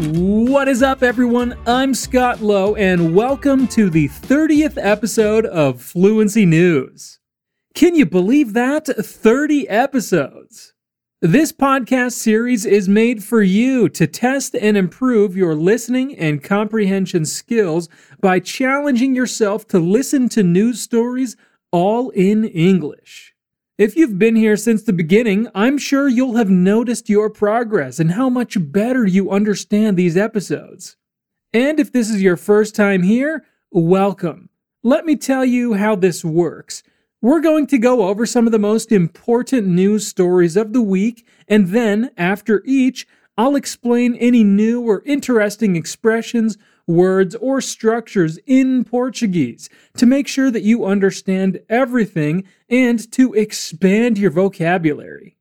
[0.00, 1.54] What is up, everyone?
[1.66, 7.18] I'm Scott Lowe, and welcome to the 30th episode of Fluency News.
[7.74, 8.86] Can you believe that?
[8.86, 10.72] 30 episodes.
[11.20, 17.26] This podcast series is made for you to test and improve your listening and comprehension
[17.26, 17.90] skills
[18.22, 21.36] by challenging yourself to listen to news stories
[21.72, 23.34] all in English.
[23.80, 28.10] If you've been here since the beginning, I'm sure you'll have noticed your progress and
[28.10, 30.98] how much better you understand these episodes.
[31.54, 34.50] And if this is your first time here, welcome.
[34.82, 36.82] Let me tell you how this works.
[37.22, 41.26] We're going to go over some of the most important news stories of the week,
[41.48, 43.06] and then, after each,
[43.38, 46.58] I'll explain any new or interesting expressions
[46.90, 54.18] words, or structures in Portuguese to make sure that you understand everything and to expand
[54.18, 55.36] your vocabulary.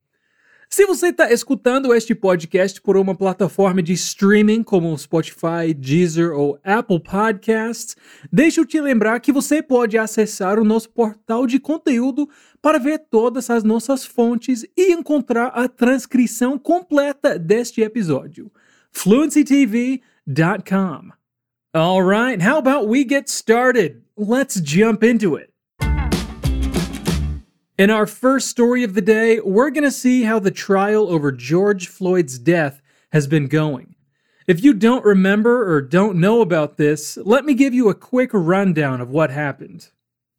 [0.71, 6.59] Se você está escutando este podcast por uma plataforma de streaming como Spotify, Deezer ou
[6.63, 7.97] Apple Podcasts,
[8.31, 12.29] deixa eu te lembrar que você pode acessar o nosso portal de conteúdo
[12.61, 18.51] para ver todas as nossas fontes e encontrar a transcrição completa deste episódio.
[18.91, 21.18] fluencytv.com.
[21.75, 24.01] All right, how about we get started?
[24.17, 25.53] Let's jump into it.
[27.77, 31.31] In our first story of the day, we're going to see how the trial over
[31.31, 32.81] George Floyd's death
[33.11, 33.93] has been going.
[34.47, 38.31] If you don't remember or don't know about this, let me give you a quick
[38.33, 39.89] rundown of what happened.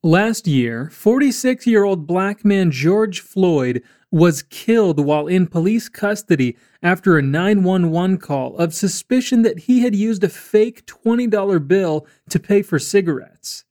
[0.02, 6.56] Last year, 46 year old black man George Floyd was killed while in police custody
[6.82, 12.38] after a 911 call of suspicion that he had used a fake $20 bill to
[12.40, 13.64] pay for cigarettes.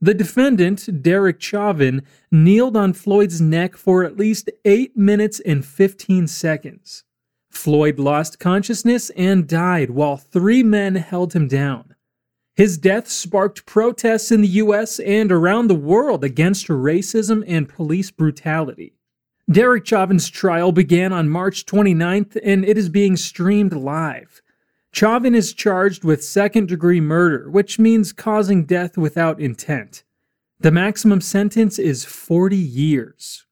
[0.00, 6.26] The defendant, Derek Chauvin, kneeled on Floyd's neck for at least 8 minutes and 15
[6.26, 7.04] seconds.
[7.50, 11.94] Floyd lost consciousness and died while three men held him down.
[12.54, 18.10] His death sparked protests in the US and around the world against racism and police
[18.10, 18.94] brutality.
[19.48, 24.42] Derek Chauvin's trial began on March 29th and it is being streamed live.
[24.90, 30.02] Chauvin is charged with second degree murder, which means causing death without intent.
[30.58, 33.46] The maximum sentence is 40 years.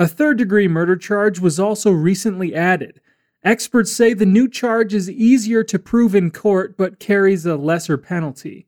[0.00, 3.00] A third degree murder charge was also recently added.
[3.44, 7.96] Experts say the new charge is easier to prove in court but carries a lesser
[7.96, 8.66] penalty.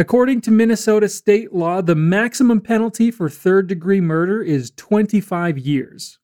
[0.00, 6.18] According to Minnesota state law, the maximum penalty for third degree murder is 25 years.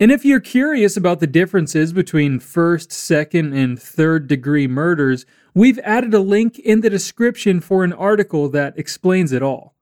[0.00, 5.24] And if you're curious about the differences between first, second, and third degree murders,
[5.54, 9.76] we've added a link in the description for an article that explains it all.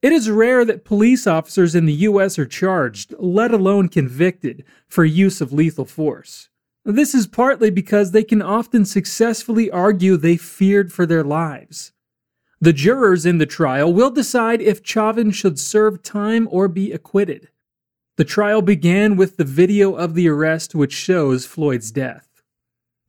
[0.00, 5.04] It is rare that police officers in the US are charged, let alone convicted, for
[5.04, 6.48] use of lethal force.
[6.84, 11.90] This is partly because they can often successfully argue they feared for their lives.
[12.60, 17.48] The jurors in the trial will decide if Chauvin should serve time or be acquitted.
[18.16, 22.28] The trial began with the video of the arrest which shows Floyd's death.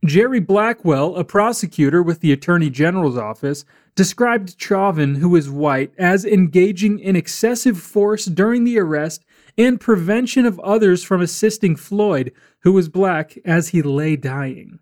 [0.06, 3.66] Jerry Blackwell, a prosecutor with the Attorney General's office,
[3.96, 9.26] described Chauvin, who is white, as engaging in excessive force during the arrest
[9.58, 14.80] and prevention of others from assisting Floyd, who was black, as he lay dying.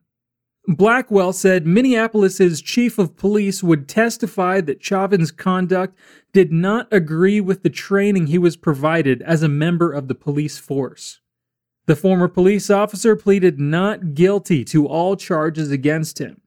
[0.67, 5.97] Blackwell said Minneapolis's chief of police would testify that Chauvin's conduct
[6.33, 10.57] did not agree with the training he was provided as a member of the police
[10.57, 11.21] force.
[11.85, 16.41] The former police officer pleaded not guilty to all charges against him.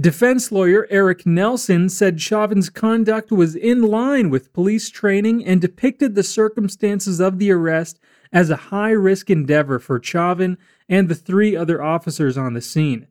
[0.00, 6.14] Defense lawyer Eric Nelson said Chauvin's conduct was in line with police training and depicted
[6.14, 7.98] the circumstances of the arrest
[8.32, 10.56] as a high risk endeavor for Chauvin
[10.88, 13.08] and the three other officers on the scene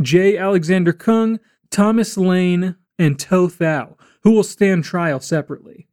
[0.00, 0.36] J.
[0.36, 1.38] Alexander Kueng,
[1.70, 5.88] Thomas Lane, and Tou Thao, who will stand trial separately.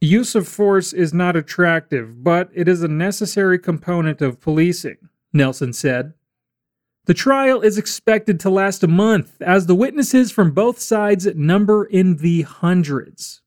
[0.00, 4.96] Use of force is not attractive, but it is a necessary component of policing,
[5.32, 6.14] Nelson said.
[7.06, 11.84] The trial is expected to last a month, as the witnesses from both sides number
[11.84, 13.42] in the hundreds.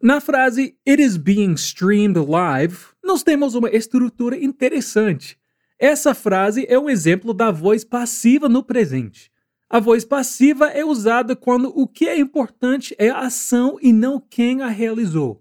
[0.00, 5.36] Na frase It is being streamed live, nós temos uma estrutura interessante.
[5.78, 9.30] Essa frase é um exemplo da voz passiva no presente.
[9.70, 14.18] A voz passiva é usada quando o que é importante é a ação e não
[14.18, 15.40] quem a realizou.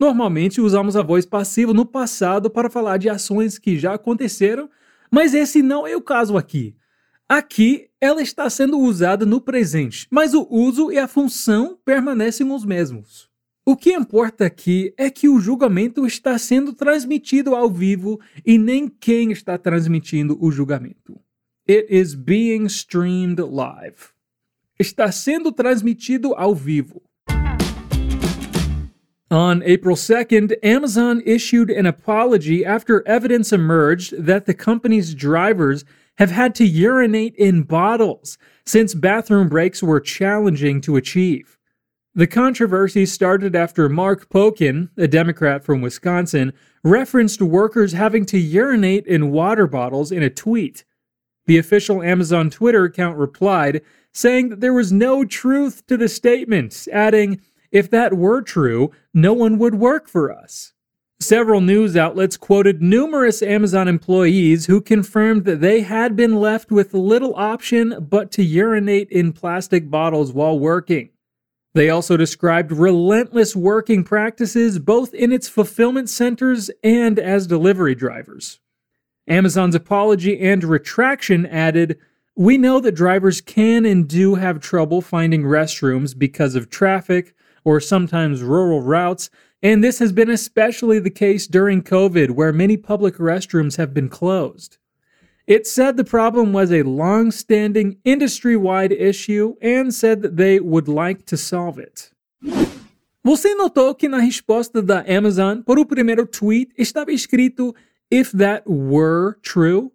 [0.00, 4.70] Normalmente usamos a voz passiva no passado para falar de ações que já aconteceram,
[5.10, 6.74] mas esse não é o caso aqui.
[7.28, 12.64] Aqui ela está sendo usada no presente, mas o uso e a função permanecem os
[12.64, 13.33] mesmos.
[13.66, 18.86] O que importa aqui é que o julgamento está sendo transmitido ao vivo e nem
[18.86, 21.18] quem está transmitindo o julgamento.
[21.66, 24.12] It is being streamed live.
[24.78, 27.00] Está sendo transmitido ao vivo.
[29.30, 35.86] On April 2nd, Amazon issued an apology after evidence emerged that the company's drivers
[36.18, 38.36] have had to urinate in bottles
[38.66, 41.56] since bathroom breaks were challenging to achieve.
[42.16, 46.52] The controversy started after Mark Pocan, a Democrat from Wisconsin,
[46.84, 50.84] referenced workers having to urinate in water bottles in a tweet.
[51.46, 53.82] The official Amazon Twitter account replied,
[54.12, 57.40] saying that there was no truth to the statement, adding,
[57.72, 60.72] If that were true, no one would work for us.
[61.18, 66.94] Several news outlets quoted numerous Amazon employees who confirmed that they had been left with
[66.94, 71.10] little option but to urinate in plastic bottles while working.
[71.74, 78.60] They also described relentless working practices both in its fulfillment centers and as delivery drivers.
[79.26, 81.98] Amazon's apology and retraction added,
[82.36, 87.34] We know that drivers can and do have trouble finding restrooms because of traffic
[87.64, 89.30] or sometimes rural routes,
[89.62, 94.10] and this has been especially the case during COVID, where many public restrooms have been
[94.10, 94.78] closed.
[95.46, 100.58] It said the problem was a long standing industry wide issue and said that they
[100.58, 102.10] would like to solve it.
[103.22, 107.74] Você notou que na resposta da Amazon para o primeiro tweet estava escrito
[108.10, 109.90] If that were true?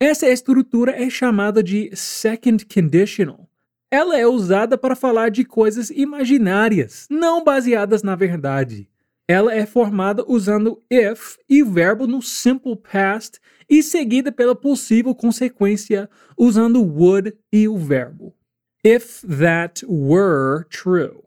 [0.00, 3.48] Essa estrutura é chamada de second conditional.
[3.90, 8.88] Ela é usada para falar de coisas imaginárias, não baseadas na verdade.
[9.26, 16.10] Ela é formada usando if e verbo no simple past e seguida pela possível consequência
[16.36, 18.34] usando would e o verbo.
[18.84, 21.22] If that were true.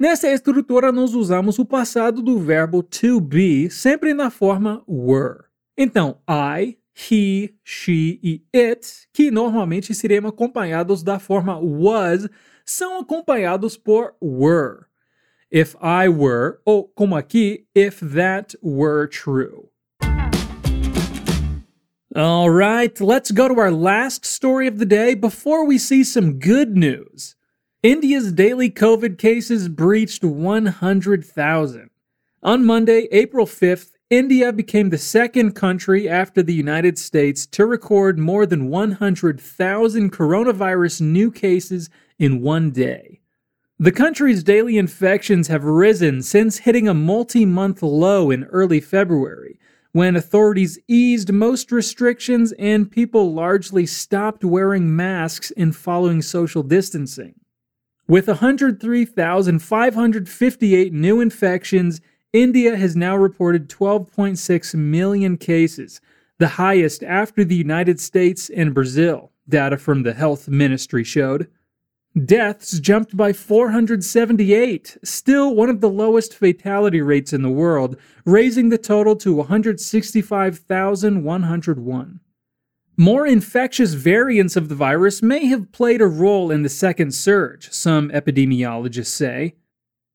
[0.00, 5.44] Nessa estrutura, nós usamos o passado do verbo to be sempre na forma were.
[5.76, 12.26] Então, I, he, she e it, que normalmente seriam acompanhados da forma was,
[12.64, 14.86] são acompanhados por were
[15.50, 19.70] if I were, ou como aqui, if that were true.
[22.16, 26.38] All right, let's go to our last story of the day before we see some
[26.38, 27.34] good news.
[27.82, 31.90] India's daily COVID cases breached 100,000.
[32.42, 38.16] On Monday, April 5th, India became the second country after the United States to record
[38.18, 43.20] more than 100,000 coronavirus new cases in one day.
[43.78, 49.58] The country's daily infections have risen since hitting a multi month low in early February,
[49.90, 57.34] when authorities eased most restrictions and people largely stopped wearing masks and following social distancing.
[58.06, 62.00] With 103,558 new infections,
[62.32, 66.00] India has now reported 12.6 million cases,
[66.38, 71.48] the highest after the United States and Brazil, data from the health ministry showed.
[72.16, 78.68] Deaths jumped by 478, still one of the lowest fatality rates in the world, raising
[78.68, 82.20] the total to 165,101.
[82.96, 87.72] More infectious variants of the virus may have played a role in the second surge,
[87.72, 89.56] some epidemiologists say.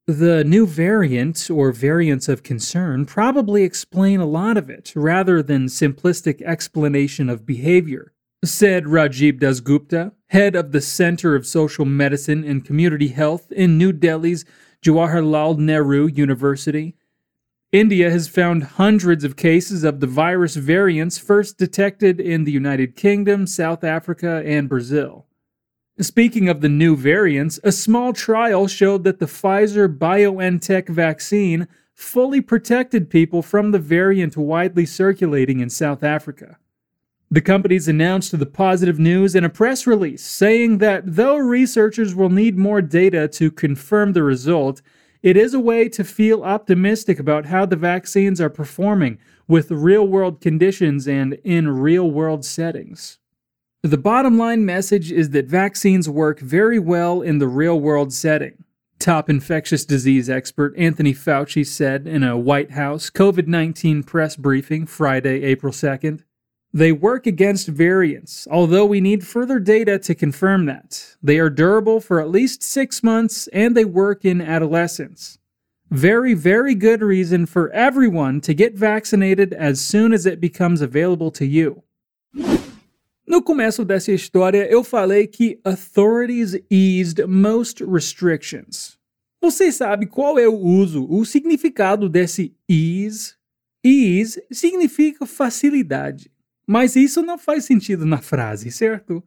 [0.07, 5.65] The new variant, or variants of concern, probably explain a lot of it, rather than
[5.65, 8.13] simplistic explanation of behavior
[8.43, 13.91] said Rajiv Dasgupta, head of the Center of Social Medicine and Community Health in New
[13.91, 14.45] Delhi's
[14.83, 16.95] Jawaharlal Nehru University.
[17.71, 22.95] India has found hundreds of cases of the virus variants first detected in the United
[22.95, 25.25] Kingdom, South Africa, and Brazil.
[25.99, 32.39] Speaking of the new variants, a small trial showed that the Pfizer BioNTech vaccine fully
[32.39, 36.57] protected people from the variant widely circulating in South Africa.
[37.31, 42.31] The companies announced the positive news in a press release, saying that though researchers will
[42.31, 44.81] need more data to confirm the result,
[45.21, 50.07] it is a way to feel optimistic about how the vaccines are performing with real
[50.07, 53.19] world conditions and in real world settings.
[53.83, 58.63] The bottom line message is that vaccines work very well in the real world setting.
[58.97, 64.87] Top infectious disease expert Anthony Fauci said in a White House COVID 19 press briefing
[64.87, 66.23] Friday, April 2nd.
[66.71, 71.15] They work against variants, although we need further data to confirm that.
[71.21, 75.39] They are durable for at least six months and they work in adolescents.
[75.89, 81.31] Very, very good reason for everyone to get vaccinated as soon as it becomes available
[81.31, 81.81] to you.
[83.25, 88.99] No começo dessa história, eu falei que authorities eased most restrictions.
[89.41, 93.33] Você sabe qual é o uso, o significado desse ease?
[93.83, 96.29] Ease significa facilidade.
[96.69, 99.23] Mas isso não faz sentido na frase, certo?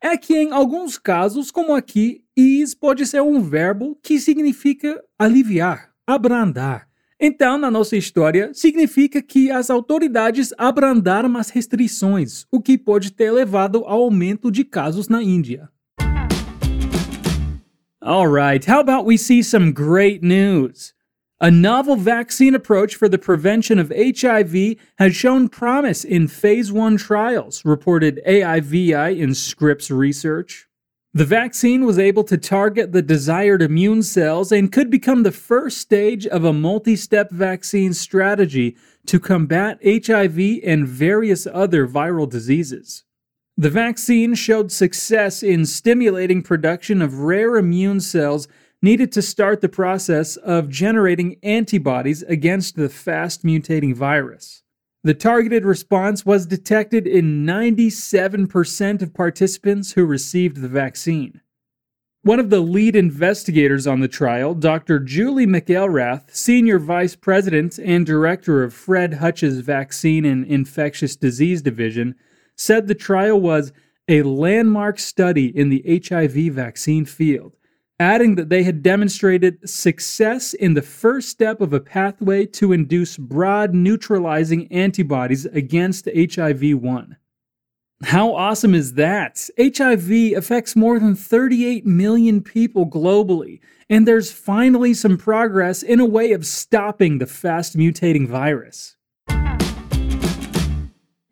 [0.00, 5.90] É que em alguns casos, como aqui, ease pode ser um verbo que significa aliviar,
[6.06, 6.86] abrandar.
[7.18, 13.32] Então, na nossa história, significa que as autoridades abrandaram as restrições, o que pode ter
[13.32, 15.68] levado ao aumento de casos na Índia.
[18.00, 20.93] Alright, how about we see some great news?
[21.44, 26.96] A novel vaccine approach for the prevention of HIV has shown promise in phase 1
[26.96, 30.66] trials, reported IAVI in Scripps Research.
[31.12, 35.76] The vaccine was able to target the desired immune cells and could become the first
[35.76, 43.04] stage of a multi step vaccine strategy to combat HIV and various other viral diseases.
[43.58, 48.48] The vaccine showed success in stimulating production of rare immune cells
[48.84, 54.62] needed to start the process of generating antibodies against the fast mutating virus.
[55.02, 61.40] The targeted response was detected in 97% of participants who received the vaccine.
[62.22, 64.98] One of the lead investigators on the trial, Dr.
[64.98, 72.14] Julie McElrath, Senior Vice President and Director of Fred Hutch's Vaccine and Infectious Disease Division,
[72.56, 73.72] said the trial was
[74.08, 77.56] a landmark study in the HIV vaccine field
[78.00, 83.16] adding that they had demonstrated success in the first step of a pathway to induce
[83.16, 87.16] broad neutralizing antibodies against HIV 1.
[88.02, 89.48] How awesome is that?
[89.58, 96.04] HIV affects more than 38 million people globally, and there's finally some progress in a
[96.04, 98.96] way of stopping the fast mutating virus.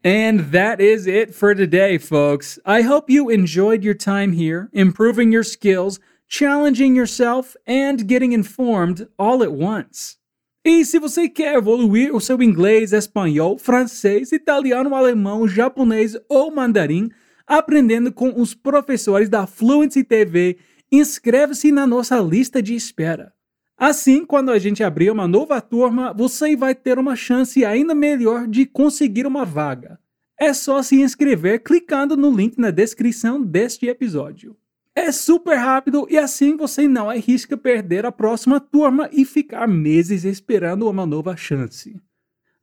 [0.04, 2.58] And that is it for today, folks.
[2.64, 6.00] I hope you enjoyed your time here, improving your skills
[6.32, 10.16] challenging yourself and getting informed all at once.
[10.64, 17.10] E se você quer evoluir o seu inglês, espanhol, francês, italiano, alemão, japonês ou mandarim,
[17.46, 20.56] aprendendo com os professores da Fluency TV,
[20.90, 23.34] inscreve-se na nossa lista de espera.
[23.76, 28.46] Assim, quando a gente abrir uma nova turma, você vai ter uma chance ainda melhor
[28.46, 29.98] de conseguir uma vaga.
[30.40, 34.56] É só se inscrever clicando no link na descrição deste episódio.
[34.94, 40.24] É super rápido e assim você não arrisca perder a próxima turma e ficar meses
[40.24, 41.98] esperando uma nova chance.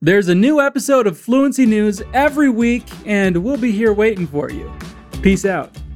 [0.02, 4.50] There's a new episode of Fluency News every week, and we'll be here waiting for
[4.50, 4.72] you.
[5.22, 5.89] Peace out.